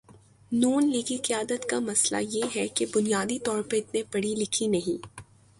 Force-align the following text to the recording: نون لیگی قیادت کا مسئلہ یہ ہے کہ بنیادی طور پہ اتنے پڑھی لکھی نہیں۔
نون 0.51 0.83
لیگی 0.91 1.17
قیادت 1.17 1.69
کا 1.69 1.79
مسئلہ 1.79 2.21
یہ 2.29 2.43
ہے 2.55 2.67
کہ 2.67 2.85
بنیادی 2.95 3.39
طور 3.39 3.61
پہ 3.61 3.77
اتنے 3.77 4.03
پڑھی 4.11 4.35
لکھی 4.35 4.67
نہیں۔ 4.67 5.05